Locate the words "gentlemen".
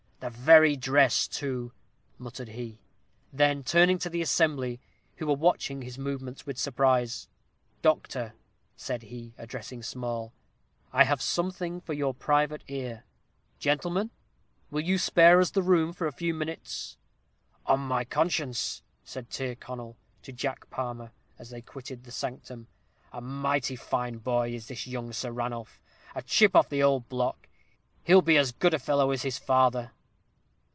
13.57-14.11